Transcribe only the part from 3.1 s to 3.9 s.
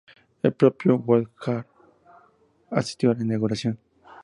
a la inauguración.